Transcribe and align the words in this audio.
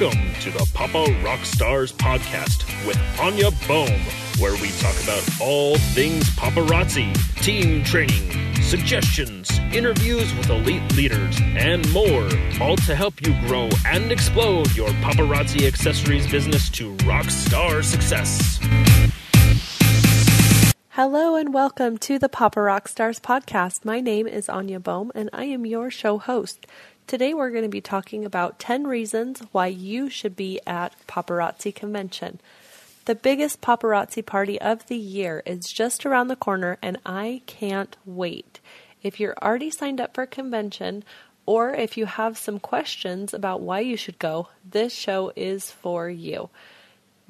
Welcome 0.00 0.32
to 0.40 0.50
the 0.50 0.70
Papa 0.72 1.14
Rock 1.22 1.44
Stars 1.44 1.92
podcast 1.92 2.64
with 2.86 2.98
Anya 3.20 3.50
Bohm, 3.68 4.00
where 4.38 4.54
we 4.62 4.70
talk 4.78 4.94
about 5.02 5.22
all 5.42 5.76
things 5.76 6.24
paparazzi, 6.36 7.12
team 7.42 7.84
training, 7.84 8.54
suggestions, 8.62 9.50
interviews 9.74 10.34
with 10.36 10.48
elite 10.48 10.96
leaders, 10.96 11.38
and 11.42 11.86
more, 11.92 12.30
all 12.62 12.76
to 12.76 12.94
help 12.94 13.20
you 13.26 13.38
grow 13.46 13.68
and 13.84 14.10
explode 14.10 14.74
your 14.74 14.88
paparazzi 15.02 15.66
accessories 15.66 16.26
business 16.30 16.70
to 16.70 16.94
rock 17.04 17.28
star 17.28 17.82
success. 17.82 18.58
Hello 20.94 21.34
and 21.34 21.52
welcome 21.52 21.98
to 21.98 22.18
the 22.18 22.30
Papa 22.30 22.62
Rock 22.62 22.88
Stars 22.88 23.20
podcast. 23.20 23.84
My 23.84 24.00
name 24.00 24.26
is 24.26 24.48
Anya 24.48 24.80
Bohm 24.80 25.12
and 25.14 25.28
I 25.34 25.44
am 25.44 25.66
your 25.66 25.90
show 25.90 26.16
host. 26.16 26.66
Today 27.10 27.34
we're 27.34 27.50
going 27.50 27.64
to 27.64 27.68
be 27.68 27.80
talking 27.80 28.24
about 28.24 28.60
10 28.60 28.86
reasons 28.86 29.42
why 29.50 29.66
you 29.66 30.08
should 30.08 30.36
be 30.36 30.60
at 30.64 30.94
Paparazzi 31.08 31.74
Convention. 31.74 32.40
The 33.06 33.16
biggest 33.16 33.60
paparazzi 33.60 34.24
party 34.24 34.60
of 34.60 34.86
the 34.86 34.96
year 34.96 35.42
is 35.44 35.72
just 35.72 36.06
around 36.06 36.28
the 36.28 36.36
corner 36.36 36.78
and 36.80 36.98
I 37.04 37.42
can't 37.46 37.96
wait. 38.06 38.60
If 39.02 39.18
you're 39.18 39.34
already 39.42 39.72
signed 39.72 40.00
up 40.00 40.14
for 40.14 40.24
convention 40.24 41.02
or 41.46 41.74
if 41.74 41.96
you 41.96 42.06
have 42.06 42.38
some 42.38 42.60
questions 42.60 43.34
about 43.34 43.60
why 43.60 43.80
you 43.80 43.96
should 43.96 44.20
go, 44.20 44.46
this 44.64 44.94
show 44.94 45.32
is 45.34 45.68
for 45.68 46.08
you. 46.08 46.48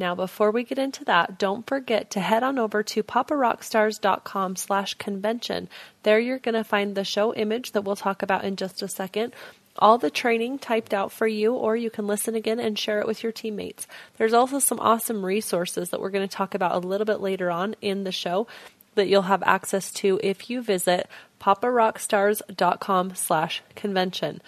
Now, 0.01 0.15
before 0.15 0.51
we 0.51 0.65
get 0.65 0.79
into 0.79 1.05
that, 1.05 1.39
don't 1.39 1.67
forget 1.67 2.11
to 2.13 2.21
head 2.21 2.43
on 2.43 2.59
over 2.59 2.83
to 2.83 3.03
paparockstars.com 3.03 4.57
slash 4.57 4.95
convention. 4.95 5.69
There 6.05 6.19
you're 6.19 6.39
going 6.39 6.55
to 6.55 6.65
find 6.65 6.95
the 6.95 7.05
show 7.05 7.35
image 7.35 7.73
that 7.73 7.83
we'll 7.83 7.97
talk 7.97 8.23
about 8.23 8.45
in 8.45 8.57
just 8.57 8.81
a 8.81 8.89
second, 8.89 9.35
all 9.79 9.99
the 9.99 10.11
training 10.11 10.59
typed 10.59 10.93
out 10.93 11.13
for 11.13 11.27
you, 11.27 11.55
or 11.55 11.77
you 11.77 11.91
can 11.91 12.07
listen 12.07 12.35
again 12.35 12.59
and 12.59 12.79
share 12.79 13.01
it 13.01 13.07
with 13.07 13.23
your 13.23 13.33
teammates. 13.33 13.87
There's 14.19 14.33
also 14.33 14.59
some 14.59 14.81
awesome 14.81 15.25
resources 15.25 15.91
that 15.91 16.01
we're 16.01 16.11
going 16.11 16.29
to 16.29 16.37
talk 16.37 16.55
about 16.55 16.75
a 16.75 16.87
little 16.87 17.05
bit 17.05 17.21
later 17.21 17.51
on 17.51 17.75
in 17.81 18.05
the 18.05 18.13
show 18.13 18.47
that 18.95 19.09
you'll 19.09 19.23
have 19.23 19.43
access 19.45 19.91
to 19.93 20.21
if 20.23 20.51
you 20.51 20.63
visit 20.63 21.09
paparockstars.com 21.41 23.15
slash 23.15 23.63
convention. 23.75 24.43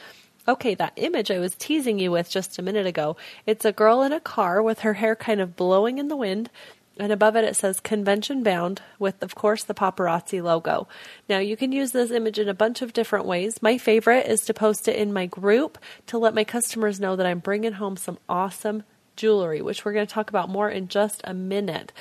Okay, 0.48 0.74
that 0.74 0.94
image 0.96 1.30
I 1.30 1.38
was 1.38 1.54
teasing 1.54 2.00
you 2.00 2.10
with 2.10 2.28
just 2.28 2.58
a 2.58 2.62
minute 2.62 2.86
ago. 2.86 3.16
It's 3.46 3.64
a 3.64 3.72
girl 3.72 4.02
in 4.02 4.12
a 4.12 4.20
car 4.20 4.60
with 4.60 4.80
her 4.80 4.94
hair 4.94 5.14
kind 5.14 5.40
of 5.40 5.54
blowing 5.54 5.98
in 5.98 6.08
the 6.08 6.16
wind 6.16 6.50
and 6.98 7.12
above 7.12 7.36
it 7.36 7.44
it 7.44 7.56
says 7.56 7.80
convention 7.80 8.42
bound 8.42 8.82
with 8.98 9.22
of 9.22 9.34
course 9.34 9.64
the 9.64 9.74
paparazzi 9.74 10.42
logo. 10.42 10.88
Now 11.28 11.38
you 11.38 11.56
can 11.56 11.72
use 11.72 11.92
this 11.92 12.10
image 12.10 12.38
in 12.38 12.48
a 12.48 12.54
bunch 12.54 12.82
of 12.82 12.92
different 12.92 13.26
ways. 13.26 13.62
My 13.62 13.78
favorite 13.78 14.26
is 14.26 14.42
to 14.42 14.54
post 14.54 14.88
it 14.88 14.96
in 14.96 15.12
my 15.12 15.26
group 15.26 15.78
to 16.06 16.18
let 16.18 16.34
my 16.34 16.44
customers 16.44 17.00
know 17.00 17.16
that 17.16 17.26
i'm 17.26 17.38
bringing 17.38 17.72
home 17.72 17.96
some 17.96 18.18
awesome 18.28 18.82
jewelry 19.16 19.60
which 19.60 19.84
we're 19.84 19.92
going 19.92 20.06
to 20.06 20.12
talk 20.12 20.30
about 20.30 20.48
more 20.48 20.70
in 20.70 20.88
just 20.88 21.20
a 21.24 21.34
minute 21.34 21.92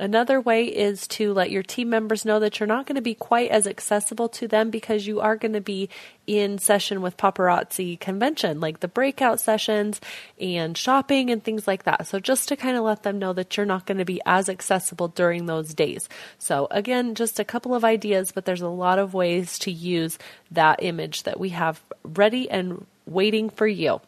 Another 0.00 0.40
way 0.40 0.64
is 0.64 1.06
to 1.08 1.34
let 1.34 1.50
your 1.50 1.62
team 1.62 1.90
members 1.90 2.24
know 2.24 2.40
that 2.40 2.58
you're 2.58 2.66
not 2.66 2.86
going 2.86 2.96
to 2.96 3.02
be 3.02 3.14
quite 3.14 3.50
as 3.50 3.66
accessible 3.66 4.30
to 4.30 4.48
them 4.48 4.70
because 4.70 5.06
you 5.06 5.20
are 5.20 5.36
going 5.36 5.52
to 5.52 5.60
be 5.60 5.90
in 6.26 6.56
session 6.56 7.02
with 7.02 7.18
paparazzi 7.18 8.00
convention, 8.00 8.60
like 8.60 8.80
the 8.80 8.88
breakout 8.88 9.40
sessions 9.40 10.00
and 10.40 10.74
shopping 10.78 11.28
and 11.28 11.44
things 11.44 11.68
like 11.68 11.82
that. 11.82 12.06
So 12.06 12.18
just 12.18 12.48
to 12.48 12.56
kind 12.56 12.78
of 12.78 12.82
let 12.82 13.02
them 13.02 13.18
know 13.18 13.34
that 13.34 13.58
you're 13.58 13.66
not 13.66 13.84
going 13.84 13.98
to 13.98 14.06
be 14.06 14.22
as 14.24 14.48
accessible 14.48 15.08
during 15.08 15.44
those 15.44 15.74
days. 15.74 16.08
So 16.38 16.66
again, 16.70 17.14
just 17.14 17.38
a 17.38 17.44
couple 17.44 17.74
of 17.74 17.84
ideas, 17.84 18.32
but 18.32 18.46
there's 18.46 18.62
a 18.62 18.68
lot 18.68 18.98
of 18.98 19.12
ways 19.12 19.58
to 19.58 19.70
use 19.70 20.18
that 20.50 20.82
image 20.82 21.24
that 21.24 21.38
we 21.38 21.50
have 21.50 21.78
ready 22.04 22.48
and 22.48 22.86
waiting 23.04 23.50
for 23.50 23.66
you. 23.66 24.00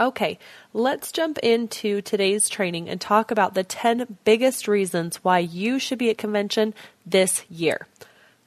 Okay, 0.00 0.38
let's 0.72 1.12
jump 1.12 1.36
into 1.40 2.00
today's 2.00 2.48
training 2.48 2.88
and 2.88 2.98
talk 2.98 3.30
about 3.30 3.52
the 3.52 3.62
10 3.62 4.16
biggest 4.24 4.66
reasons 4.66 5.22
why 5.22 5.40
you 5.40 5.78
should 5.78 5.98
be 5.98 6.08
at 6.08 6.16
convention 6.16 6.72
this 7.04 7.44
year. 7.50 7.86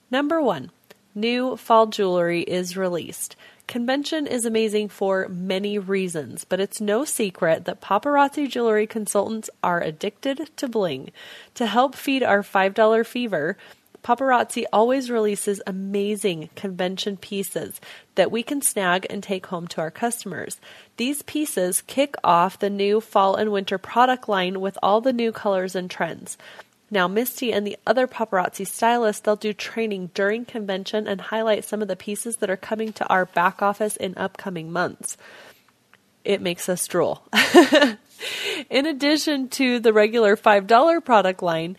Number 0.10 0.42
one, 0.42 0.72
new 1.14 1.56
fall 1.56 1.86
jewelry 1.86 2.42
is 2.42 2.76
released. 2.76 3.36
Convention 3.68 4.26
is 4.26 4.46
amazing 4.46 4.90
for 4.90 5.28
many 5.30 5.78
reasons, 5.78 6.44
but 6.44 6.60
it's 6.60 6.82
no 6.82 7.06
secret 7.06 7.66
that 7.66 7.82
paparazzi 7.82 8.50
jewelry 8.50 8.88
consultants 8.88 9.48
are 9.62 9.80
addicted 9.80 10.50
to 10.58 10.68
bling. 10.68 11.12
To 11.54 11.68
help 11.68 11.94
feed 11.94 12.24
our 12.24 12.42
$5 12.42 13.06
fever, 13.06 13.58
Paparazzi 14.04 14.66
always 14.74 15.10
releases 15.10 15.62
amazing 15.66 16.50
convention 16.56 17.16
pieces 17.16 17.80
that 18.16 18.32
we 18.32 18.44
can 18.44 18.62
snag 18.62 19.08
and 19.10 19.24
take 19.24 19.46
home 19.46 19.66
to 19.68 19.82
our 19.82 19.92
customers. 19.92 20.60
These 20.98 21.22
pieces 21.22 21.82
kick 21.82 22.16
off 22.24 22.60
the 22.60 22.70
new 22.70 23.00
fall 23.00 23.36
and 23.36 23.52
winter 23.52 23.78
product 23.78 24.28
line 24.28 24.60
with 24.60 24.78
all 24.84 25.00
the 25.00 25.14
new 25.14 25.32
colors 25.32 25.74
and 25.74 25.90
trends. 25.90 26.38
Now, 26.92 27.08
Misty 27.08 27.52
and 27.52 27.66
the 27.66 27.78
other 27.88 28.06
paparazzi 28.06 28.68
stylists, 28.68 29.22
they'll 29.22 29.36
do 29.36 29.54
training 29.54 30.12
during 30.14 30.46
convention 30.46 31.08
and 31.08 31.20
highlight 31.20 31.66
some 31.66 31.82
of 31.82 31.88
the 31.88 31.96
pieces 31.96 32.36
that 32.36 32.52
are 32.52 32.58
coming 32.58 32.94
to 32.94 33.08
our 33.08 33.26
back 33.26 33.64
office 33.64 33.96
in 33.96 34.16
upcoming 34.18 34.72
months. 34.72 35.18
It 36.24 36.42
makes 36.42 36.70
us 36.70 36.86
drool. 36.86 37.24
in 38.70 38.86
addition 38.86 39.50
to 39.50 39.80
the 39.80 39.92
regular 39.92 40.38
$5 40.38 41.04
product 41.04 41.42
line, 41.42 41.78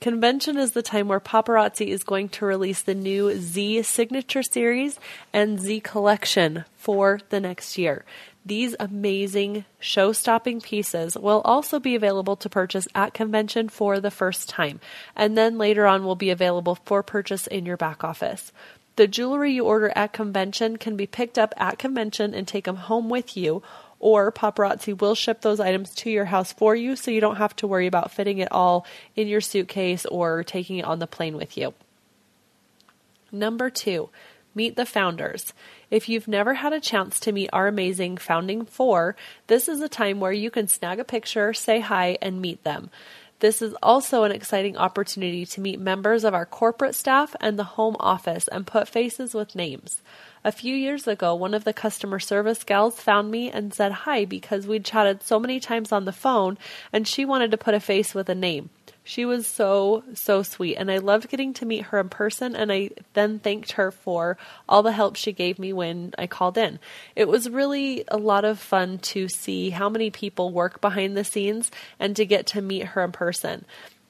Convention 0.00 0.56
is 0.56 0.72
the 0.72 0.80
time 0.80 1.08
where 1.08 1.20
Paparazzi 1.20 1.88
is 1.88 2.04
going 2.04 2.30
to 2.30 2.46
release 2.46 2.80
the 2.80 2.94
new 2.94 3.38
Z 3.38 3.82
Signature 3.82 4.42
Series 4.42 4.98
and 5.30 5.60
Zi 5.60 5.78
Collection 5.78 6.64
for 6.74 7.20
the 7.28 7.38
next 7.38 7.76
year. 7.76 8.06
These 8.42 8.74
amazing 8.80 9.66
show 9.78 10.12
stopping 10.12 10.62
pieces 10.62 11.18
will 11.18 11.42
also 11.44 11.78
be 11.78 11.94
available 11.94 12.34
to 12.36 12.48
purchase 12.48 12.88
at 12.94 13.12
convention 13.12 13.68
for 13.68 14.00
the 14.00 14.10
first 14.10 14.48
time, 14.48 14.80
and 15.14 15.36
then 15.36 15.58
later 15.58 15.86
on 15.86 16.02
will 16.02 16.16
be 16.16 16.30
available 16.30 16.78
for 16.86 17.02
purchase 17.02 17.46
in 17.46 17.66
your 17.66 17.76
back 17.76 18.02
office. 18.02 18.52
The 18.96 19.06
jewelry 19.06 19.52
you 19.52 19.66
order 19.66 19.92
at 19.94 20.14
convention 20.14 20.78
can 20.78 20.96
be 20.96 21.06
picked 21.06 21.38
up 21.38 21.52
at 21.58 21.78
convention 21.78 22.32
and 22.32 22.48
taken 22.48 22.76
home 22.76 23.10
with 23.10 23.36
you, 23.36 23.62
or 24.00 24.32
paparazzi 24.32 24.98
will 24.98 25.14
ship 25.14 25.42
those 25.42 25.60
items 25.60 25.94
to 25.94 26.10
your 26.10 26.24
house 26.24 26.52
for 26.52 26.74
you 26.74 26.96
so 26.96 27.10
you 27.10 27.20
don't 27.20 27.36
have 27.36 27.54
to 27.54 27.66
worry 27.66 27.86
about 27.86 28.10
fitting 28.10 28.38
it 28.38 28.50
all 28.50 28.86
in 29.14 29.28
your 29.28 29.40
suitcase 29.40 30.06
or 30.06 30.42
taking 30.42 30.78
it 30.78 30.84
on 30.84 30.98
the 30.98 31.06
plane 31.06 31.36
with 31.36 31.56
you. 31.56 31.74
Number 33.30 33.70
two, 33.70 34.08
meet 34.54 34.74
the 34.74 34.86
founders. 34.86 35.52
If 35.90 36.08
you've 36.08 36.26
never 36.26 36.54
had 36.54 36.72
a 36.72 36.80
chance 36.80 37.20
to 37.20 37.32
meet 37.32 37.50
our 37.52 37.68
amazing 37.68 38.16
founding 38.16 38.64
four, 38.64 39.14
this 39.46 39.68
is 39.68 39.80
a 39.80 39.88
time 39.88 40.18
where 40.18 40.32
you 40.32 40.50
can 40.50 40.66
snag 40.66 40.98
a 40.98 41.04
picture, 41.04 41.52
say 41.52 41.80
hi, 41.80 42.18
and 42.20 42.40
meet 42.40 42.64
them. 42.64 42.90
This 43.40 43.62
is 43.62 43.74
also 43.82 44.24
an 44.24 44.32
exciting 44.32 44.76
opportunity 44.76 45.46
to 45.46 45.60
meet 45.60 45.80
members 45.80 46.24
of 46.24 46.34
our 46.34 46.44
corporate 46.44 46.94
staff 46.94 47.34
and 47.40 47.58
the 47.58 47.64
home 47.64 47.96
office 47.98 48.48
and 48.48 48.66
put 48.66 48.88
faces 48.88 49.32
with 49.34 49.54
names. 49.54 50.02
A 50.42 50.52
few 50.52 50.74
years 50.74 51.06
ago, 51.06 51.34
one 51.34 51.52
of 51.52 51.64
the 51.64 51.74
customer 51.74 52.18
service 52.18 52.64
gals 52.64 52.98
found 52.98 53.30
me 53.30 53.50
and 53.50 53.74
said 53.74 53.92
hi 53.92 54.24
because 54.24 54.66
we'd 54.66 54.86
chatted 54.86 55.22
so 55.22 55.38
many 55.38 55.60
times 55.60 55.92
on 55.92 56.06
the 56.06 56.12
phone 56.12 56.56
and 56.94 57.06
she 57.06 57.26
wanted 57.26 57.50
to 57.50 57.58
put 57.58 57.74
a 57.74 57.80
face 57.80 58.14
with 58.14 58.28
a 58.30 58.34
name. 58.34 58.70
She 59.04 59.26
was 59.26 59.46
so, 59.46 60.02
so 60.14 60.42
sweet, 60.42 60.76
and 60.76 60.90
I 60.90 60.98
loved 60.98 61.28
getting 61.28 61.52
to 61.54 61.66
meet 61.66 61.86
her 61.86 61.98
in 61.98 62.08
person. 62.10 62.54
And 62.54 62.70
I 62.70 62.90
then 63.14 63.38
thanked 63.38 63.72
her 63.72 63.90
for 63.90 64.38
all 64.68 64.82
the 64.82 64.92
help 64.92 65.16
she 65.16 65.32
gave 65.32 65.58
me 65.58 65.72
when 65.72 66.14
I 66.16 66.26
called 66.26 66.56
in. 66.56 66.78
It 67.16 67.26
was 67.26 67.50
really 67.50 68.04
a 68.08 68.16
lot 68.16 68.44
of 68.44 68.58
fun 68.58 68.98
to 68.98 69.28
see 69.28 69.70
how 69.70 69.88
many 69.88 70.10
people 70.10 70.52
work 70.52 70.80
behind 70.80 71.16
the 71.16 71.24
scenes 71.24 71.70
and 71.98 72.14
to 72.16 72.24
get 72.24 72.46
to 72.48 72.62
meet 72.62 72.84
her 72.84 73.02
in 73.02 73.12
person. 73.12 73.64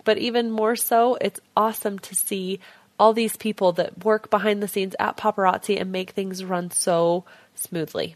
But 0.05 0.19
even 0.19 0.51
more 0.51 0.77
so, 0.77 1.17
it's 1.21 1.41
awesome 1.57 1.99
to 2.01 2.15
see 2.15 2.61
all 3.01 3.15
these 3.15 3.37
people 3.39 3.73
that 3.73 4.05
work 4.05 4.29
behind 4.29 4.63
the 4.63 4.69
scenes 4.69 4.95
at 5.01 5.17
paparazzi 5.17 5.81
and 5.81 5.91
make 5.91 6.11
things 6.11 6.45
run 6.45 6.71
so 6.71 7.25
smoothly. 7.55 8.15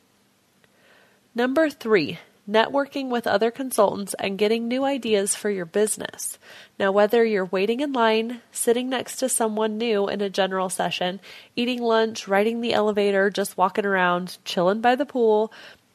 Number 1.35 1.71
three, 1.71 2.19
networking 2.49 3.09
with 3.09 3.27
other 3.27 3.51
consultants 3.51 4.15
and 4.19 4.37
getting 4.37 4.69
new 4.69 4.85
ideas 4.85 5.35
for 5.35 5.49
your 5.49 5.65
business. 5.65 6.39
Now, 6.79 6.93
whether 6.93 7.25
you're 7.25 7.47
waiting 7.47 7.81
in 7.81 7.95
line, 7.95 8.43
sitting 8.53 8.91
next 8.91 9.17
to 9.17 9.29
someone 9.31 9.79
new 9.79 10.07
in 10.07 10.21
a 10.21 10.29
general 10.29 10.69
session, 10.69 11.19
eating 11.57 11.81
lunch, 11.81 12.29
riding 12.29 12.61
the 12.61 12.75
elevator, 12.75 13.31
just 13.31 13.57
walking 13.57 13.87
around, 13.87 14.37
chilling 14.45 14.83
by 14.83 14.97
the 14.97 15.07
pool, 15.07 15.51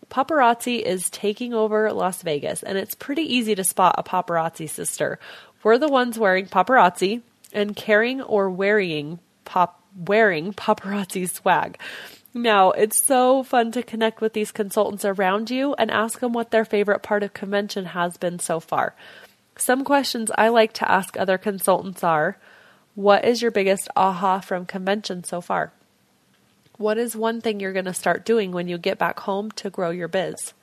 paparazzi 0.09 0.81
is 0.81 1.11
taking 1.11 1.53
over 1.53 1.93
Las 1.93 2.23
Vegas, 2.23 2.63
and 2.63 2.75
it's 2.75 2.95
pretty 2.95 3.35
easy 3.35 3.53
to 3.53 3.63
spot 3.63 3.95
a 3.99 4.03
paparazzi 4.03 4.67
sister. 4.67 5.19
We're 5.61 5.77
the 5.77 5.87
ones 5.87 6.17
wearing 6.17 6.47
paparazzi, 6.47 7.21
and 7.53 7.75
carrying 7.75 8.21
or 8.21 8.49
wearing 8.49 9.19
pop 9.45 9.83
wearing 9.95 10.53
paparazzi 10.53 11.29
swag. 11.29 11.77
Now, 12.33 12.71
it's 12.71 13.01
so 13.01 13.41
fun 13.41 13.71
to 13.71 13.81
connect 13.81 14.21
with 14.21 14.33
these 14.33 14.51
consultants 14.51 15.03
around 15.03 15.49
you 15.49 15.73
and 15.79 15.89
ask 15.89 16.19
them 16.19 16.31
what 16.31 16.51
their 16.51 16.65
favorite 16.65 17.01
part 17.01 17.23
of 17.23 17.33
convention 17.33 17.85
has 17.85 18.17
been 18.17 18.37
so 18.37 18.59
far. 18.59 18.95
Some 19.57 19.83
questions 19.83 20.31
I 20.37 20.49
like 20.49 20.73
to 20.73 20.89
ask 20.89 21.17
other 21.17 21.37
consultants 21.37 22.03
are 22.03 22.37
What 22.93 23.25
is 23.25 23.41
your 23.41 23.51
biggest 23.51 23.89
aha 23.95 24.39
from 24.39 24.65
convention 24.65 25.23
so 25.23 25.41
far? 25.41 25.73
What 26.77 26.97
is 26.97 27.15
one 27.15 27.41
thing 27.41 27.59
you're 27.59 27.73
going 27.73 27.85
to 27.85 27.93
start 27.93 28.25
doing 28.25 28.51
when 28.51 28.67
you 28.67 28.77
get 28.77 28.99
back 28.99 29.19
home 29.21 29.51
to 29.51 29.69
grow 29.69 29.89
your 29.89 30.07
biz? 30.07 30.53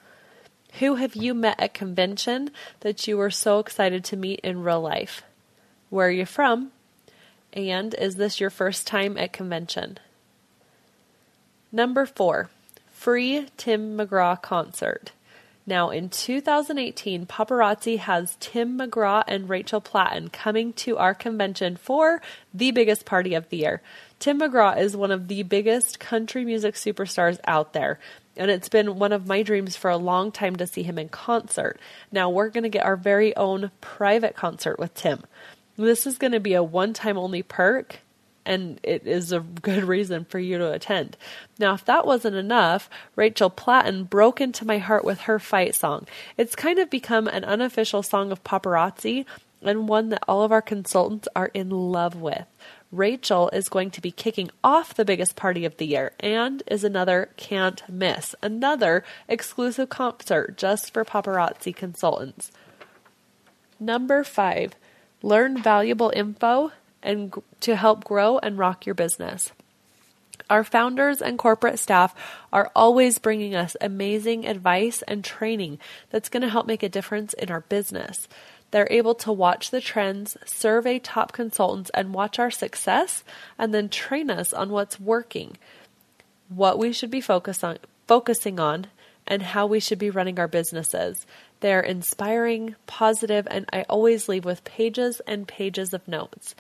Who 0.79 0.95
have 0.95 1.17
you 1.17 1.35
met 1.35 1.61
at 1.61 1.75
convention 1.75 2.51
that 2.81 3.07
you 3.07 3.17
were 3.17 3.31
so 3.31 3.59
excited 3.59 4.05
to 4.05 4.17
meet 4.17 4.41
in 4.41 4.63
real 4.63 4.81
life? 4.81 5.23
Where 5.91 6.09
are 6.09 6.11
you 6.11 6.27
from? 6.27 6.73
And 7.57 7.95
is 7.95 8.17
this 8.17 8.39
your 8.39 8.51
first 8.51 8.87
time 8.87 9.17
at 9.17 9.33
convention? 9.33 9.99
Number 11.73 12.05
four, 12.05 12.51
free 12.93 13.49
Tim 13.57 13.97
McGraw 13.97 14.41
concert. 14.41 15.13
Now, 15.69 15.91
in 15.91 16.11
2018, 16.11 17.27
Paparazzi 17.27 17.99
has 17.99 18.37
Tim 18.39 18.79
McGraw 18.79 19.25
and 19.27 19.49
Rachel 19.49 19.81
Platten 19.81 20.29
coming 20.29 20.75
to 20.75 20.99
our 20.99 21.15
convention 21.15 21.77
for 21.77 22.21
the 22.55 22.71
biggest 22.71 23.05
party 23.05 23.35
of 23.35 23.49
the 23.49 23.57
year. 23.57 23.83
Tim 24.21 24.39
McGraw 24.39 24.79
is 24.79 24.97
one 24.97 25.11
of 25.11 25.27
the 25.27 25.43
biggest 25.43 25.99
country 25.99 26.45
music 26.45 26.75
superstars 26.75 27.41
out 27.49 27.73
there, 27.73 27.99
and 28.37 28.49
it's 28.51 28.69
been 28.69 28.99
one 28.99 29.13
of 29.13 29.27
my 29.27 29.43
dreams 29.43 29.75
for 29.75 29.91
a 29.91 29.97
long 29.97 30.31
time 30.31 30.55
to 30.57 30.69
see 30.69 30.85
him 30.85 30.99
in 30.99 31.09
concert. 31.09 31.81
Now, 32.13 32.31
we're 32.31 32.51
going 32.51 32.65
to 32.65 32.69
get 32.69 32.85
our 32.85 32.97
very 32.97 33.35
own 33.35 33.73
private 33.81 34.37
concert 34.37 34.79
with 34.79 34.95
Tim. 34.95 35.25
This 35.77 36.07
is 36.07 36.19
going 36.19 36.33
to 36.33 36.41
be 36.41 36.55
a 36.55 36.63
one 36.63 36.93
time 36.93 37.19
only 37.19 37.43
perk, 37.43 38.01
and 38.45 38.81
it 38.83 39.07
is 39.07 39.33
a 39.33 39.41
good 39.41 39.85
reason 39.85 40.25
for 40.25 40.39
you 40.39 40.59
to 40.59 40.73
attend. 40.73 41.17
Now, 41.59 41.75
if 41.75 41.85
that 41.85 42.07
wasn't 42.07 42.37
enough, 42.37 42.89
Rachel 43.15 43.51
Platten 43.51 44.05
broke 44.05 44.41
into 44.41 44.67
my 44.67 44.79
heart 44.79 45.05
with 45.05 45.23
her 45.23 45.39
fight 45.39 45.75
song. 45.75 46.07
It's 46.37 46.57
kind 46.57 46.79
of 46.79 46.89
become 46.89 47.29
an 47.29 47.45
unofficial 47.45 48.03
song 48.03 48.33
of 48.33 48.43
paparazzi 48.45 49.27
and 49.63 49.89
one 49.89 50.11
that 50.11 50.25
all 50.29 50.43
of 50.43 50.53
our 50.53 50.63
consultants 50.63 51.29
are 51.35 51.51
in 51.53 51.71
love 51.71 52.17
with. 52.17 52.47
Rachel 52.93 53.51
is 53.53 53.69
going 53.69 53.91
to 53.91 54.01
be 54.01 54.11
kicking 54.11 54.51
off 54.63 54.95
the 54.95 55.05
biggest 55.05 55.35
party 55.35 55.65
of 55.65 55.77
the 55.77 55.87
year 55.87 56.13
and 56.21 56.63
is 56.69 56.85
another 56.85 57.31
can't 57.37 57.83
miss, 57.89 58.35
another 58.43 59.05
exclusive 59.29 59.89
concert 59.89 60.57
just 60.57 60.93
for 60.95 61.05
paparazzi 61.05 61.75
consultants. 61.75 62.53
Number 63.81 64.25
five, 64.25 64.75
learn 65.23 65.63
valuable 65.63 66.13
info 66.15 66.73
and 67.03 67.33
to 67.61 67.77
help 67.77 68.05
grow 68.05 68.39
and 68.39 68.59
rock 68.59 68.87
your 68.87 68.95
business. 68.95 69.53
Our 70.49 70.63
founders 70.63 71.21
and 71.21 71.39
corporate 71.39 71.79
staff 71.79 72.15
are 72.53 72.71
always 72.77 73.19
bringing 73.19 73.57
us 73.57 73.77
amazing 73.81 74.47
advice 74.47 75.03
and 75.03 75.25
training 75.25 75.79
that's 76.11 76.29
going 76.29 76.43
to 76.43 76.49
help 76.49 76.67
make 76.67 76.83
a 76.83 76.89
difference 76.89 77.33
in 77.33 77.51
our 77.51 77.63
business. 77.63 78.29
They're 78.71 78.89
able 78.91 79.15
to 79.17 79.33
watch 79.33 79.71
the 79.71 79.81
trends, 79.81 80.37
survey 80.45 80.99
top 80.99 81.33
consultants, 81.33 81.91
and 81.95 82.15
watch 82.15 82.39
our 82.39 82.51
success, 82.51 83.25
and 83.59 83.73
then 83.73 83.89
train 83.89 84.31
us 84.31 84.53
on 84.53 84.71
what's 84.71 85.01
working, 85.01 85.57
what 86.49 86.79
we 86.79 86.93
should 86.93 87.11
be 87.11 87.21
focus 87.21 87.65
on, 87.65 87.79
focusing 88.07 88.61
on, 88.61 88.89
and 89.27 89.43
how 89.43 89.67
we 89.67 89.81
should 89.81 89.99
be 89.99 90.11
running 90.11 90.39
our 90.39 90.49
businesses. 90.49 91.27
They're 91.61 91.81
inspiring, 91.81 92.77
positive, 92.87 93.47
and 93.51 93.67
I 93.73 93.85
always 93.89 94.29
leave 94.29 94.45
with 94.45 94.65
pages 94.65 95.21
and 95.27 95.49
pages 95.49 95.95
of 95.95 96.07
notes. 96.07 96.55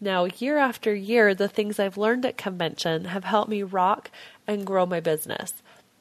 Now, 0.00 0.24
year 0.24 0.58
after 0.58 0.94
year, 0.94 1.34
the 1.34 1.48
things 1.48 1.78
I've 1.78 1.96
learned 1.96 2.26
at 2.26 2.36
convention 2.36 3.06
have 3.06 3.24
helped 3.24 3.48
me 3.48 3.62
rock 3.62 4.10
and 4.46 4.66
grow 4.66 4.84
my 4.84 5.00
business. 5.00 5.54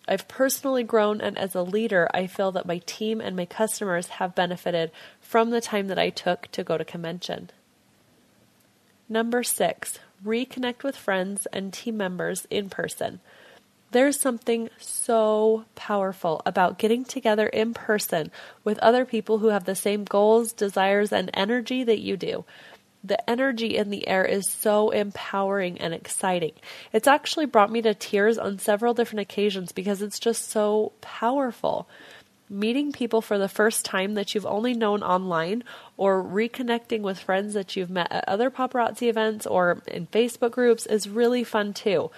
I've 0.07 0.27
personally 0.27 0.83
grown, 0.83 1.21
and 1.21 1.37
as 1.37 1.55
a 1.55 1.61
leader, 1.61 2.09
I 2.13 2.27
feel 2.27 2.51
that 2.53 2.65
my 2.65 2.79
team 2.85 3.21
and 3.21 3.35
my 3.35 3.45
customers 3.45 4.07
have 4.07 4.35
benefited 4.35 4.91
from 5.21 5.51
the 5.51 5.61
time 5.61 5.87
that 5.87 5.99
I 5.99 6.09
took 6.09 6.47
to 6.51 6.63
go 6.63 6.77
to 6.77 6.83
convention. 6.83 7.51
Number 9.07 9.43
six, 9.43 9.99
reconnect 10.25 10.83
with 10.83 10.97
friends 10.97 11.45
and 11.53 11.71
team 11.71 11.97
members 11.97 12.47
in 12.49 12.69
person. 12.69 13.19
There's 13.91 14.17
something 14.17 14.69
so 14.79 15.65
powerful 15.75 16.41
about 16.45 16.77
getting 16.77 17.03
together 17.03 17.45
in 17.45 17.73
person 17.73 18.31
with 18.63 18.79
other 18.79 19.03
people 19.03 19.39
who 19.39 19.49
have 19.49 19.65
the 19.65 19.75
same 19.75 20.05
goals, 20.05 20.53
desires, 20.53 21.11
and 21.11 21.29
energy 21.33 21.83
that 21.83 21.99
you 21.99 22.15
do. 22.15 22.45
The 23.03 23.29
energy 23.29 23.75
in 23.75 23.89
the 23.89 24.07
air 24.07 24.23
is 24.23 24.47
so 24.47 24.91
empowering 24.91 25.81
and 25.81 25.93
exciting. 25.93 26.53
It's 26.93 27.07
actually 27.07 27.47
brought 27.47 27.71
me 27.71 27.81
to 27.81 27.93
tears 27.93 28.37
on 28.37 28.59
several 28.59 28.93
different 28.93 29.21
occasions 29.21 29.73
because 29.73 30.01
it's 30.01 30.19
just 30.19 30.49
so 30.49 30.93
powerful. 31.01 31.89
Meeting 32.49 32.93
people 32.93 33.21
for 33.21 33.37
the 33.37 33.49
first 33.49 33.83
time 33.83 34.13
that 34.13 34.33
you've 34.33 34.45
only 34.45 34.73
known 34.73 35.03
online 35.03 35.63
or 35.97 36.23
reconnecting 36.23 37.01
with 37.01 37.19
friends 37.19 37.55
that 37.55 37.75
you've 37.75 37.89
met 37.89 38.11
at 38.11 38.27
other 38.27 38.49
paparazzi 38.49 39.09
events 39.09 39.45
or 39.45 39.81
in 39.87 40.07
Facebook 40.07 40.51
groups 40.51 40.85
is 40.85 41.09
really 41.09 41.43
fun 41.43 41.73
too 41.73 42.09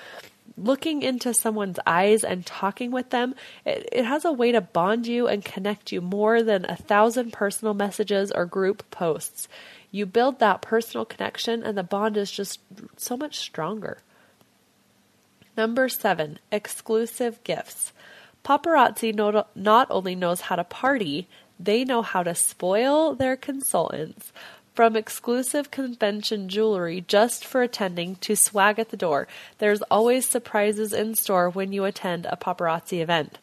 looking 0.58 1.02
into 1.02 1.34
someone's 1.34 1.80
eyes 1.86 2.24
and 2.24 2.46
talking 2.46 2.92
with 2.92 3.10
them, 3.10 3.36
it, 3.66 3.90
it, 3.92 4.06
has 4.06 4.26
a 4.26 4.32
way 4.32 4.52
to 4.52 4.62
bond 4.62 5.08
you 5.08 5.28
and 5.28 5.44
connect 5.44 5.92
you 5.92 6.02
more 6.02 6.44
than 6.44 6.66
a 6.66 6.76
thousand 6.76 7.34
personal 7.34 7.74
messages 7.74 8.32
or 8.32 8.46
group 8.46 8.90
posts. 8.92 9.48
You 9.92 10.06
build 10.06 10.40
that 10.40 10.62
personal 10.62 11.06
connection, 11.06 11.64
and 11.64 11.78
the 11.78 11.84
bond 11.84 12.18
is 12.18 12.32
just 12.32 12.60
so 12.98 13.18
much 13.18 13.38
stronger. 13.38 14.00
Number 15.56 15.88
seven, 15.90 16.40
exclusive 16.52 17.44
gifts. 17.44 17.94
Paparazzi 18.44 19.14
not, 19.14 19.56
not 19.56 19.88
only 19.90 20.16
knows 20.16 20.42
how 20.42 20.56
to 20.56 20.64
party, 20.64 21.28
they 21.60 21.86
know 21.86 22.02
how 22.02 22.24
to 22.24 22.36
spoil 22.36 23.16
their 23.16 23.38
consultants. 23.38 24.34
From 24.74 24.96
exclusive 24.96 25.70
convention 25.70 26.50
jewelry 26.50 27.06
just 27.08 27.46
for 27.46 27.62
attending 27.62 28.16
to 28.18 28.36
swag 28.36 28.80
at 28.80 28.90
the 28.90 28.98
door, 28.98 29.28
there's 29.60 29.84
always 29.84 30.28
surprises 30.28 30.94
in 30.94 31.14
store 31.14 31.48
when 31.48 31.72
you 31.72 31.84
attend 31.84 32.26
a 32.26 32.36
paparazzi 32.36 33.00
event. 33.00 33.38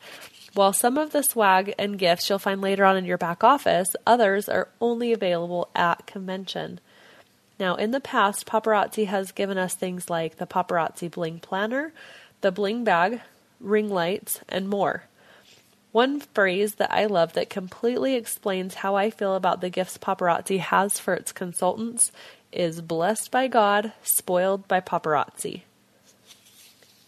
While 0.55 0.73
some 0.73 0.99
of 0.99 1.13
the 1.13 1.23
swag 1.23 1.73
and 1.79 1.97
gifts 1.97 2.29
you'll 2.29 2.41
find 2.41 2.61
later 2.61 2.85
on 2.85 2.97
in 2.97 3.05
your 3.05 3.17
back 3.17 3.45
office, 3.45 3.95
others 4.05 4.49
are 4.49 4.71
only 4.81 5.13
available 5.13 5.69
at 5.77 6.05
convention. 6.07 6.81
Now, 7.61 7.77
in 7.77 7.93
the 7.93 8.01
past, 8.01 8.47
paparazzi 8.47 9.07
has 9.07 9.31
given 9.31 9.57
us 9.57 9.75
things 9.75 10.11
like 10.11 10.39
the 10.39 10.47
paparazzi 10.47 11.09
bling 11.09 11.39
planner, 11.39 11.93
the 12.41 12.51
bling 12.51 12.83
bag, 12.83 13.21
ring 13.61 13.89
lights, 13.89 14.41
and 14.49 14.69
more. 14.69 15.05
One 15.93 16.21
phrase 16.21 16.77
that 16.77 16.93
I 16.93 17.07
love 17.07 17.33
that 17.33 17.51
completely 17.51 18.15
explains 18.15 18.75
how 18.75 18.95
I 18.95 19.11
feel 19.11 19.35
about 19.35 19.61
the 19.61 19.71
gifts 19.71 19.99
paparazzi 19.99 20.59
has 20.61 21.01
for 21.01 21.15
its 21.15 21.33
consultants 21.33 22.13
is 22.53 22.81
blessed 22.81 23.31
by 23.31 23.49
God, 23.49 23.93
spoiled 24.03 24.69
by 24.69 24.81
paparazzi. 24.81 25.63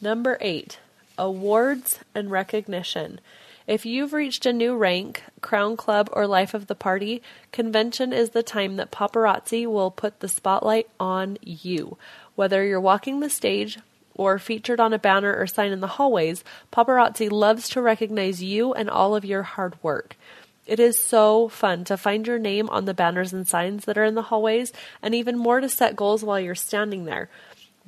Number 0.01 0.37
eight, 0.41 0.81
awards 1.17 2.01
and 2.13 2.31
recognition. 2.31 3.21
If 3.69 3.87
you've 3.87 4.13
reached 4.13 4.45
a 4.47 4.53
new 4.53 4.75
rank, 4.75 5.23
crown 5.41 5.77
club, 5.77 6.11
or 6.13 6.27
life 6.27 6.53
of 6.53 6.67
the 6.67 6.75
party, 6.75 7.23
convention 7.53 8.13
is 8.13 8.31
the 8.31 8.43
time 8.43 8.75
that 8.77 8.91
paparazzi 8.91 9.65
will 9.65 9.93
put 9.93 10.19
the 10.19 10.29
spotlight 10.29 10.89
on 10.99 11.39
you. 11.41 11.97
Whether 12.35 12.65
you're 12.65 12.81
walking 12.81 13.21
the 13.21 13.31
stage, 13.31 13.79
or 14.15 14.39
featured 14.39 14.81
on 14.81 14.93
a 14.93 14.99
banner 14.99 15.35
or 15.35 15.47
sign 15.47 15.73
in 15.73 15.81
the 15.81 15.87
hallways, 15.87 16.45
paparazzi 16.73 17.31
loves 17.31 17.69
to 17.71 17.83
recognize 17.83 18.43
you 18.43 18.73
and 18.73 18.89
all 18.91 19.15
of 19.15 19.25
your 19.25 19.43
hard 19.43 19.77
work. 19.83 20.17
It 20.67 20.79
is 20.79 20.99
so 20.99 21.49
fun 21.49 21.85
to 21.85 21.97
find 21.97 22.27
your 22.27 22.39
name 22.39 22.69
on 22.71 22.85
the 22.85 22.95
banners 22.95 23.33
and 23.33 23.47
signs 23.49 23.85
that 23.85 23.99
are 23.99 24.05
in 24.05 24.15
the 24.15 24.23
hallways, 24.23 24.73
and 25.03 25.15
even 25.15 25.37
more 25.37 25.61
to 25.61 25.69
set 25.69 25.97
goals 25.97 26.25
while 26.25 26.39
you're 26.39 26.55
standing 26.55 27.05
there, 27.05 27.29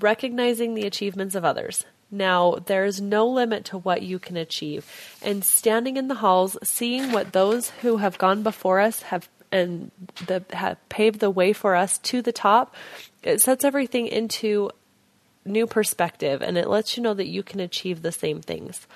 recognizing 0.00 0.74
the 0.74 0.86
achievements 0.86 1.34
of 1.34 1.44
others. 1.44 1.84
Now, 2.10 2.56
there 2.66 2.84
is 2.84 3.00
no 3.00 3.26
limit 3.26 3.64
to 3.66 3.78
what 3.78 4.02
you 4.02 4.18
can 4.18 4.36
achieve, 4.36 4.86
and 5.22 5.44
standing 5.44 5.96
in 5.96 6.08
the 6.08 6.16
halls, 6.16 6.56
seeing 6.62 7.12
what 7.12 7.32
those 7.32 7.70
who 7.82 7.98
have 7.98 8.18
gone 8.18 8.42
before 8.42 8.80
us 8.80 9.02
have 9.02 9.28
and 9.52 9.92
the, 10.26 10.44
have 10.50 10.76
paved 10.88 11.20
the 11.20 11.30
way 11.30 11.52
for 11.52 11.76
us 11.76 11.98
to 11.98 12.20
the 12.22 12.32
top, 12.32 12.74
it 13.22 13.40
sets 13.40 13.64
everything 13.64 14.08
into 14.08 14.68
new 15.44 15.66
perspective 15.66 16.42
and 16.42 16.56
it 16.56 16.68
lets 16.68 16.96
you 16.96 17.02
know 17.02 17.14
that 17.14 17.28
you 17.28 17.42
can 17.42 17.60
achieve 17.60 18.02
the 18.02 18.12
same 18.12 18.40
things. 18.40 18.86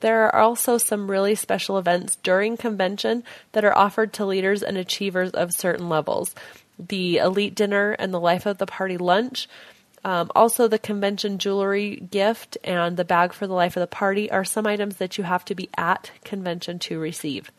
There 0.00 0.24
are 0.24 0.36
also 0.36 0.78
some 0.78 1.10
really 1.10 1.34
special 1.34 1.78
events 1.78 2.16
during 2.16 2.56
convention 2.56 3.24
that 3.52 3.64
are 3.64 3.76
offered 3.76 4.12
to 4.14 4.26
leaders 4.26 4.62
and 4.62 4.76
achievers 4.76 5.30
of 5.30 5.52
certain 5.52 5.88
levels. 5.88 6.34
The 6.78 7.18
elite 7.18 7.54
dinner 7.54 7.92
and 7.92 8.12
the 8.12 8.20
life 8.20 8.44
of 8.44 8.58
the 8.58 8.66
party 8.66 8.98
lunch, 8.98 9.48
um, 10.04 10.30
also 10.36 10.68
the 10.68 10.78
convention 10.78 11.38
jewelry 11.38 11.96
gift 11.96 12.58
and 12.62 12.96
the 12.96 13.04
bag 13.04 13.32
for 13.32 13.46
the 13.46 13.54
life 13.54 13.76
of 13.76 13.80
the 13.80 13.86
party 13.86 14.30
are 14.30 14.44
some 14.44 14.66
items 14.66 14.96
that 14.96 15.16
you 15.16 15.24
have 15.24 15.44
to 15.46 15.54
be 15.54 15.70
at 15.76 16.10
convention 16.24 16.78
to 16.80 16.98
receive. 16.98 17.50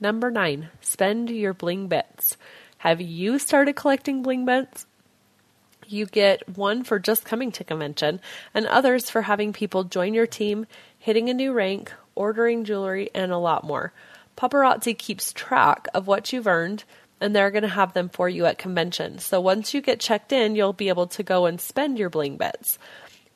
Number 0.00 0.30
nine, 0.30 0.68
spend 0.80 1.30
your 1.30 1.54
bling 1.54 1.86
bits. 1.86 2.36
Have 2.78 3.00
you 3.00 3.38
started 3.38 3.76
collecting 3.76 4.22
bling 4.22 4.44
bits? 4.44 4.86
You 5.86 6.06
get 6.06 6.56
one 6.56 6.84
for 6.84 6.98
just 6.98 7.24
coming 7.24 7.52
to 7.52 7.64
convention, 7.64 8.20
and 8.52 8.66
others 8.66 9.10
for 9.10 9.22
having 9.22 9.52
people 9.52 9.84
join 9.84 10.14
your 10.14 10.26
team, 10.26 10.66
hitting 10.98 11.28
a 11.28 11.34
new 11.34 11.52
rank, 11.52 11.92
ordering 12.14 12.64
jewelry, 12.64 13.10
and 13.14 13.32
a 13.32 13.38
lot 13.38 13.64
more. 13.64 13.92
Paparazzi 14.36 14.96
keeps 14.96 15.32
track 15.32 15.86
of 15.94 16.06
what 16.06 16.32
you've 16.32 16.46
earned, 16.46 16.84
and 17.20 17.34
they're 17.34 17.50
going 17.50 17.62
to 17.62 17.68
have 17.68 17.92
them 17.92 18.08
for 18.08 18.28
you 18.28 18.46
at 18.46 18.58
convention. 18.58 19.18
So 19.18 19.40
once 19.40 19.74
you 19.74 19.80
get 19.80 20.00
checked 20.00 20.32
in, 20.32 20.56
you'll 20.56 20.72
be 20.72 20.88
able 20.88 21.06
to 21.08 21.22
go 21.22 21.46
and 21.46 21.60
spend 21.60 21.98
your 21.98 22.10
bling 22.10 22.36
bits. 22.36 22.78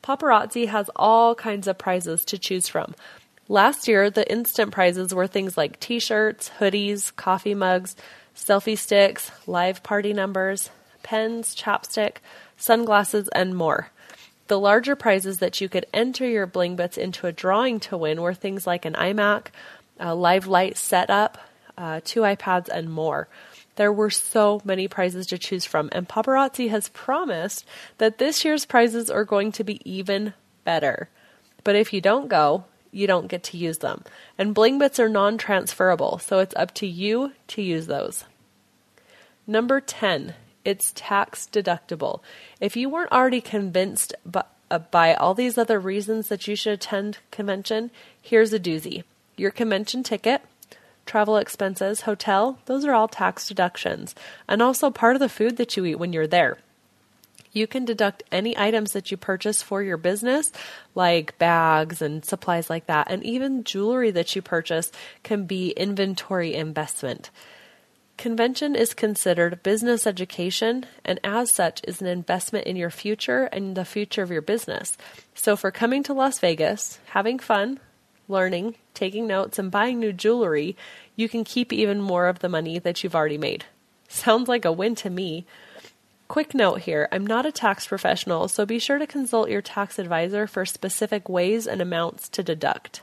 Paparazzi 0.03 0.67
has 0.67 0.89
all 0.95 1.35
kinds 1.35 1.67
of 1.67 1.77
prizes 1.77 2.25
to 2.25 2.37
choose 2.37 2.67
from 2.67 2.95
Last 3.51 3.87
year, 3.87 4.11
the 4.11 4.31
instant 4.31 4.71
prizes 4.71 5.11
were 5.11 5.25
things 5.25 5.57
like 5.57 5.79
t 5.79 5.99
shirts, 5.99 6.51
hoodies, 6.59 7.15
coffee 7.15 7.55
mugs, 7.55 7.95
selfie 8.35 8.77
sticks, 8.77 9.31
live 9.47 9.81
party 9.81 10.13
numbers, 10.13 10.69
pens, 11.09 11.55
chapstick, 11.55 12.17
sunglasses, 12.55 13.27
and 13.29 13.57
more. 13.57 13.89
The 14.45 14.59
larger 14.59 14.95
prizes 14.95 15.39
that 15.39 15.59
you 15.59 15.67
could 15.67 15.87
enter 15.91 16.27
your 16.27 16.45
Bling 16.45 16.75
Bits 16.75 16.99
into 16.99 17.25
a 17.25 17.31
drawing 17.31 17.79
to 17.79 17.97
win 17.97 18.21
were 18.21 18.35
things 18.35 18.67
like 18.67 18.85
an 18.85 18.93
iMac, 18.93 19.47
a 19.99 20.13
live 20.13 20.45
light 20.45 20.77
setup, 20.77 21.39
uh, 21.79 22.01
two 22.03 22.19
iPads, 22.19 22.69
and 22.69 22.91
more. 22.91 23.27
There 23.75 23.91
were 23.91 24.11
so 24.11 24.61
many 24.63 24.87
prizes 24.87 25.25
to 25.27 25.39
choose 25.39 25.65
from, 25.65 25.89
and 25.93 26.07
Paparazzi 26.07 26.69
has 26.69 26.89
promised 26.89 27.65
that 27.97 28.19
this 28.19 28.45
year's 28.45 28.65
prizes 28.65 29.09
are 29.09 29.25
going 29.25 29.51
to 29.53 29.63
be 29.63 29.81
even 29.91 30.35
better. 30.63 31.09
But 31.63 31.75
if 31.75 31.91
you 31.91 32.01
don't 32.01 32.27
go, 32.27 32.65
you 32.91 33.07
don't 33.07 33.29
get 33.29 33.41
to 33.45 33.57
use 33.57 33.79
them. 33.79 34.03
And 34.37 34.53
Bling 34.53 34.77
Bits 34.77 34.99
are 34.99 35.09
non 35.09 35.39
transferable, 35.39 36.19
so 36.19 36.37
it's 36.37 36.55
up 36.55 36.71
to 36.75 36.85
you 36.85 37.31
to 37.47 37.63
use 37.63 37.87
those. 37.87 38.25
Number 39.47 39.81
10, 39.81 40.35
it's 40.69 40.93
tax 40.95 41.47
deductible. 41.51 42.21
If 42.61 42.77
you 42.77 42.89
weren't 42.89 43.11
already 43.11 43.41
convinced 43.41 44.13
by, 44.23 44.43
uh, 44.69 44.77
by 44.77 45.15
all 45.15 45.33
these 45.33 45.57
other 45.57 45.79
reasons 45.79 46.27
that 46.27 46.47
you 46.47 46.55
should 46.55 46.73
attend 46.73 47.17
convention, 47.31 47.89
here's 48.21 48.53
a 48.53 48.59
doozy. 48.59 49.03
Your 49.35 49.49
convention 49.49 50.03
ticket, 50.03 50.41
travel 51.07 51.37
expenses, 51.37 52.01
hotel, 52.01 52.59
those 52.65 52.85
are 52.85 52.93
all 52.93 53.07
tax 53.07 53.47
deductions, 53.47 54.13
and 54.47 54.61
also 54.61 54.91
part 54.91 55.15
of 55.15 55.19
the 55.19 55.27
food 55.27 55.57
that 55.57 55.75
you 55.75 55.85
eat 55.85 55.95
when 55.95 56.13
you're 56.13 56.27
there. 56.27 56.59
You 57.51 57.65
can 57.65 57.83
deduct 57.83 58.21
any 58.31 58.55
items 58.55 58.91
that 58.91 59.09
you 59.09 59.17
purchase 59.17 59.63
for 59.63 59.81
your 59.81 59.97
business, 59.97 60.51
like 60.93 61.35
bags 61.39 61.99
and 61.99 62.23
supplies 62.23 62.69
like 62.69 62.85
that, 62.85 63.09
and 63.09 63.23
even 63.23 63.63
jewelry 63.63 64.11
that 64.11 64.35
you 64.35 64.43
purchase 64.43 64.91
can 65.23 65.45
be 65.45 65.71
inventory 65.71 66.53
investment. 66.53 67.31
Convention 68.19 68.75
is 68.75 68.93
considered 68.93 69.63
business 69.63 70.05
education 70.05 70.85
and, 71.05 71.21
as 71.23 71.53
such, 71.53 71.79
is 71.85 72.01
an 72.01 72.07
investment 72.07 72.67
in 72.67 72.75
your 72.75 72.89
future 72.89 73.45
and 73.45 73.77
the 73.77 73.85
future 73.85 74.21
of 74.21 74.29
your 74.29 74.41
business. 74.41 74.97
So, 75.33 75.55
for 75.55 75.71
coming 75.71 76.03
to 76.03 76.13
Las 76.13 76.37
Vegas, 76.37 76.99
having 77.11 77.39
fun, 77.39 77.79
learning, 78.27 78.75
taking 78.93 79.25
notes, 79.25 79.57
and 79.57 79.71
buying 79.71 80.01
new 80.01 80.11
jewelry, 80.11 80.75
you 81.15 81.29
can 81.29 81.45
keep 81.45 81.71
even 81.71 82.01
more 82.01 82.27
of 82.27 82.39
the 82.39 82.49
money 82.49 82.77
that 82.77 83.01
you've 83.01 83.15
already 83.15 83.37
made. 83.37 83.63
Sounds 84.09 84.49
like 84.49 84.65
a 84.65 84.71
win 84.73 84.95
to 84.95 85.09
me. 85.09 85.45
Quick 86.27 86.53
note 86.53 86.81
here 86.81 87.07
I'm 87.13 87.25
not 87.25 87.45
a 87.45 87.53
tax 87.53 87.87
professional, 87.87 88.49
so 88.49 88.65
be 88.65 88.79
sure 88.79 88.99
to 88.99 89.07
consult 89.07 89.49
your 89.49 89.61
tax 89.61 89.97
advisor 89.97 90.45
for 90.45 90.65
specific 90.65 91.29
ways 91.29 91.65
and 91.65 91.81
amounts 91.81 92.27
to 92.27 92.43
deduct. 92.43 93.01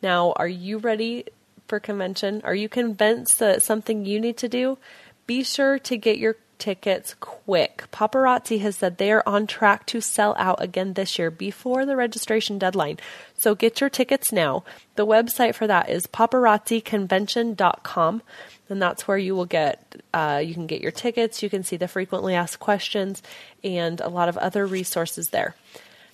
Now, 0.00 0.32
are 0.36 0.48
you 0.48 0.78
ready 0.78 1.26
for 1.68 1.78
convention? 1.78 2.40
Are 2.44 2.54
you 2.54 2.68
convinced 2.68 3.38
that 3.38 3.56
it's 3.56 3.64
something 3.64 4.04
you 4.04 4.20
need 4.20 4.36
to 4.38 4.48
do? 4.48 4.78
Be 5.26 5.44
sure 5.44 5.78
to 5.78 5.96
get 5.96 6.18
your 6.18 6.36
tickets 6.58 7.14
quick. 7.20 7.84
Paparazzi 7.92 8.60
has 8.60 8.76
said 8.76 8.98
they 8.98 9.12
are 9.12 9.22
on 9.26 9.46
track 9.46 9.86
to 9.86 10.00
sell 10.00 10.34
out 10.38 10.60
again 10.60 10.94
this 10.94 11.18
year 11.18 11.30
before 11.30 11.86
the 11.86 11.94
registration 11.94 12.58
deadline. 12.58 12.98
So 13.36 13.54
get 13.54 13.80
your 13.80 13.90
tickets 13.90 14.32
now. 14.32 14.64
The 14.96 15.06
website 15.06 15.54
for 15.54 15.68
that 15.68 15.88
is 15.88 16.08
paparazziconvention.com 16.08 18.22
and 18.68 18.82
that's 18.82 19.08
where 19.08 19.18
you 19.18 19.34
will 19.34 19.46
get 19.46 20.02
uh, 20.12 20.42
you 20.44 20.54
can 20.54 20.66
get 20.66 20.80
your 20.80 20.92
tickets 20.92 21.42
you 21.42 21.50
can 21.50 21.62
see 21.62 21.76
the 21.76 21.88
frequently 21.88 22.34
asked 22.34 22.60
questions 22.60 23.22
and 23.64 24.00
a 24.00 24.08
lot 24.08 24.28
of 24.28 24.36
other 24.38 24.66
resources 24.66 25.30
there 25.30 25.54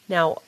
now 0.08 0.38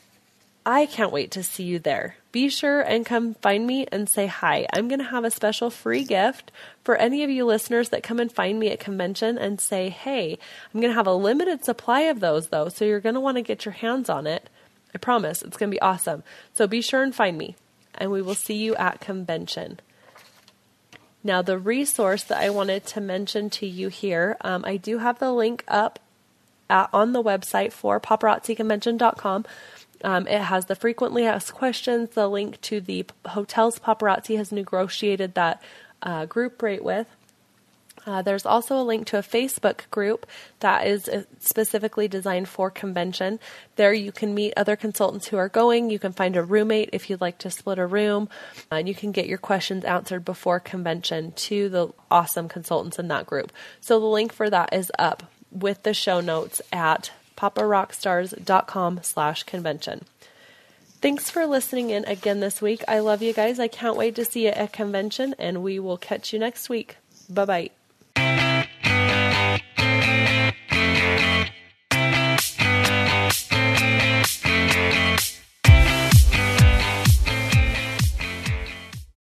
I 0.68 0.87
can't 0.87 1.12
wait 1.12 1.30
to 1.30 1.44
see 1.44 1.62
you 1.62 1.78
there. 1.78 2.16
Be 2.32 2.49
sure 2.49 2.80
and 2.80 3.06
come 3.06 3.35
find 3.35 3.64
me 3.68 3.87
and 3.92 4.08
say 4.08 4.26
hi. 4.26 4.66
I'm 4.73 4.88
going 4.88 4.99
to 4.99 5.04
have 5.04 5.25
a 5.25 5.30
special 5.30 5.70
free 5.70 6.02
gift 6.02 6.50
for 6.82 6.96
any 6.96 7.23
of 7.23 7.30
you 7.30 7.44
listeners 7.44 7.90
that 7.90 8.02
come 8.02 8.18
and 8.18 8.32
find 8.32 8.58
me 8.58 8.73
at 8.73 8.80
convention 8.80 9.38
and 9.38 9.61
say, 9.61 9.90
hey, 9.90 10.37
I'm 10.75 10.80
going 10.80 10.90
to 10.90 10.96
have 10.96 11.06
a 11.06 11.14
limited 11.14 11.64
supply 11.64 12.00
of 12.00 12.18
those 12.18 12.49
though, 12.49 12.68
so 12.68 12.85
you're 12.85 12.99
going 12.99 13.14
to 13.14 13.20
want 13.20 13.37
to 13.37 13.42
get 13.42 13.64
your 13.64 13.75
hands 13.75 14.11
on 14.11 14.26
it. 14.26 14.50
I 14.92 14.99
promise 14.99 15.40
it's 15.40 15.56
going 15.56 15.70
to 15.70 15.75
be 15.75 15.80
awesome. 15.80 16.25
So 16.52 16.66
be 16.66 16.82
sure 16.82 17.04
and 17.04 17.14
find 17.14 17.38
me, 17.38 17.54
and 17.94 18.11
we 18.11 18.20
will 18.20 18.35
see 18.35 18.56
you 18.56 18.75
at 18.75 19.00
convention. 19.00 19.78
Now, 21.23 21.42
the 21.42 21.58
resource 21.58 22.25
that 22.25 22.42
I 22.42 22.50
wanted 22.50 22.87
to 22.87 23.00
mention 23.00 23.50
to 23.50 23.66
you 23.66 23.88
here, 23.88 24.37
um, 24.40 24.64
I 24.64 24.78
do 24.78 24.99
have 24.99 25.20
the 25.20 25.32
link 25.32 25.62
up 25.68 26.00
at, 26.68 26.88
on 26.92 27.12
the 27.12 27.23
website 27.23 27.73
for 27.73 28.00
paparazziconvention.com 28.00 29.44
um, 30.04 30.26
it 30.26 30.40
has 30.40 30.66
the 30.66 30.74
frequently 30.74 31.26
asked 31.26 31.54
questions, 31.54 32.10
the 32.10 32.28
link 32.28 32.60
to 32.62 32.80
the 32.80 33.06
hotels 33.26 33.78
paparazzi 33.78 34.36
has 34.36 34.52
negotiated 34.52 35.34
that 35.34 35.62
uh, 36.02 36.26
group 36.26 36.62
rate 36.62 36.84
with. 36.84 37.06
Uh, 38.06 38.22
there's 38.22 38.46
also 38.46 38.80
a 38.80 38.84
link 38.84 39.06
to 39.08 39.18
a 39.18 39.22
Facebook 39.22 39.90
group 39.90 40.26
that 40.60 40.86
is 40.86 41.08
uh, 41.08 41.24
specifically 41.40 42.06
designed 42.06 42.48
for 42.48 42.70
convention. 42.70 43.40
There 43.74 43.92
you 43.92 44.12
can 44.12 44.32
meet 44.32 44.54
other 44.56 44.76
consultants 44.76 45.26
who 45.26 45.36
are 45.36 45.48
going. 45.48 45.90
You 45.90 45.98
can 45.98 46.12
find 46.12 46.36
a 46.36 46.42
roommate 46.42 46.90
if 46.92 47.10
you'd 47.10 47.20
like 47.20 47.38
to 47.38 47.50
split 47.50 47.78
a 47.78 47.86
room. 47.86 48.28
And 48.70 48.86
you 48.86 48.94
can 48.94 49.10
get 49.10 49.26
your 49.26 49.38
questions 49.38 49.84
answered 49.84 50.24
before 50.24 50.60
convention 50.60 51.32
to 51.32 51.68
the 51.68 51.88
awesome 52.08 52.48
consultants 52.48 53.00
in 53.00 53.08
that 53.08 53.26
group. 53.26 53.50
So 53.80 53.98
the 53.98 54.06
link 54.06 54.32
for 54.32 54.48
that 54.50 54.72
is 54.72 54.92
up 54.98 55.24
with 55.50 55.82
the 55.82 55.94
show 55.94 56.20
notes 56.20 56.62
at 56.72 57.10
paparockstars.com 57.37 59.00
slash 59.02 59.43
convention. 59.43 60.05
Thanks 61.00 61.31
for 61.31 61.47
listening 61.47 61.90
in 61.90 62.05
again 62.07 62.40
this 62.40 62.62
week. 62.62 62.83
I 62.88 63.00
love 63.00 63.23
you 63.23 63.33
guys. 63.33 63.61
I 63.61 63.69
can't 63.69 63.97
wait 63.97 64.14
to 64.16 64.25
see 64.25 64.45
you 64.45 64.50
at 64.50 64.73
convention, 64.73 65.35
and 65.38 65.62
we 65.62 65.78
will 65.78 65.99
catch 65.99 66.33
you 66.33 66.38
next 66.38 66.69
week. 66.69 66.97
Bye 67.28 67.45
bye. 67.45 67.71